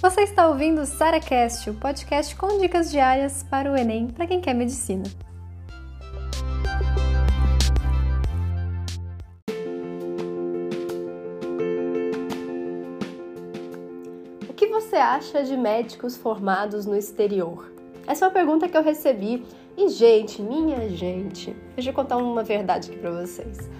[0.00, 4.40] Você está ouvindo o SaraCast, o podcast com dicas diárias para o Enem para quem
[4.40, 5.04] quer medicina.
[14.48, 17.72] O que você acha de médicos formados no exterior?
[18.06, 19.42] Essa é uma pergunta que eu recebi
[19.76, 23.70] e, gente, minha gente, deixa eu contar uma verdade aqui para vocês.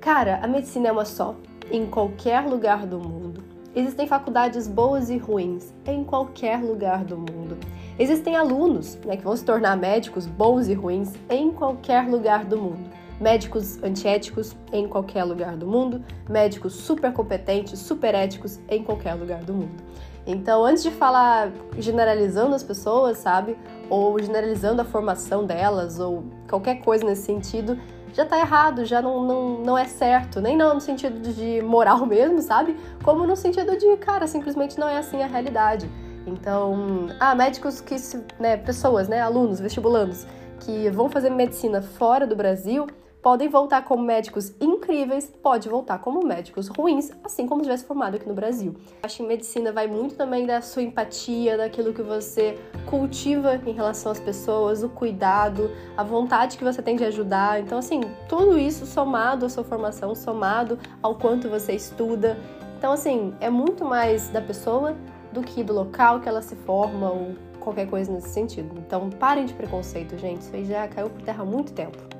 [0.00, 1.36] Cara, a medicina é uma só,
[1.70, 3.49] em qualquer lugar do mundo.
[3.74, 7.56] Existem faculdades boas e ruins em qualquer lugar do mundo.
[7.96, 12.56] Existem alunos né, que vão se tornar médicos bons e ruins em qualquer lugar do
[12.56, 12.90] mundo.
[13.20, 19.44] Médicos antiéticos em qualquer lugar do mundo, médicos super competentes, super éticos em qualquer lugar
[19.44, 19.84] do mundo.
[20.26, 23.56] Então, antes de falar generalizando as pessoas, sabe,
[23.88, 27.78] ou generalizando a formação delas, ou qualquer coisa nesse sentido,
[28.12, 30.40] já tá errado, já não, não, não é certo.
[30.40, 32.76] Nem não no sentido de moral mesmo, sabe?
[33.02, 35.90] Como no sentido de, cara, simplesmente não é assim a realidade.
[36.26, 37.96] Então, ah, médicos que,
[38.38, 40.26] né, pessoas, né, alunos, vestibulandos,
[40.60, 42.86] que vão fazer medicina fora do Brasil,
[43.22, 48.26] podem voltar como médicos incríveis, pode voltar como médicos ruins, assim como tivesse formado aqui
[48.26, 48.74] no Brasil.
[49.02, 54.10] Acho que medicina vai muito também da sua empatia, daquilo que você cultiva em relação
[54.10, 57.60] às pessoas, o cuidado, a vontade que você tem de ajudar.
[57.60, 62.38] Então, assim, tudo isso somado à sua formação, somado ao quanto você estuda.
[62.78, 64.96] Então, assim, é muito mais da pessoa
[65.32, 68.74] do que do local que ela se forma ou qualquer coisa nesse sentido.
[68.78, 70.40] Então, parem de preconceito, gente.
[70.40, 72.19] Isso aí já caiu por terra há muito tempo.